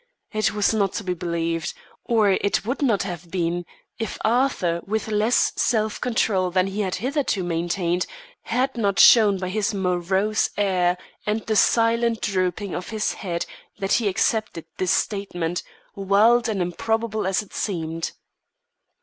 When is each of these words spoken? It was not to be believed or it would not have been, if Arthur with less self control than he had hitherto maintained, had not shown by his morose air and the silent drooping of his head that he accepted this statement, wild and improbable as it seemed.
It 0.31 0.55
was 0.55 0.73
not 0.73 0.93
to 0.93 1.03
be 1.03 1.13
believed 1.13 1.75
or 2.05 2.31
it 2.31 2.65
would 2.65 2.81
not 2.81 3.03
have 3.03 3.29
been, 3.29 3.67
if 3.99 4.17
Arthur 4.25 4.81
with 4.83 5.09
less 5.09 5.53
self 5.57 6.01
control 6.01 6.49
than 6.49 6.65
he 6.65 6.81
had 6.81 6.95
hitherto 6.95 7.43
maintained, 7.43 8.07
had 8.45 8.75
not 8.75 8.97
shown 8.97 9.37
by 9.37 9.49
his 9.49 9.75
morose 9.75 10.49
air 10.57 10.97
and 11.27 11.41
the 11.45 11.55
silent 11.55 12.19
drooping 12.19 12.73
of 12.73 12.89
his 12.89 13.13
head 13.13 13.45
that 13.77 13.93
he 13.93 14.07
accepted 14.07 14.65
this 14.79 14.89
statement, 14.91 15.61
wild 15.93 16.49
and 16.49 16.63
improbable 16.63 17.27
as 17.27 17.43
it 17.43 17.53
seemed. 17.53 18.13